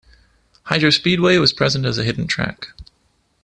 [0.63, 2.69] Hydro Speedway was present as a hidden track.